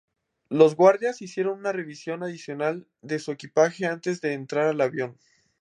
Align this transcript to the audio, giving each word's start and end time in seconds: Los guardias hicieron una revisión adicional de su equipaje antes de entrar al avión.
Los 0.49 0.73
guardias 0.75 1.21
hicieron 1.21 1.59
una 1.59 1.73
revisión 1.73 2.23
adicional 2.23 2.87
de 3.03 3.19
su 3.19 3.31
equipaje 3.31 3.85
antes 3.85 4.19
de 4.19 4.33
entrar 4.33 4.65
al 4.65 4.81
avión. 4.81 5.15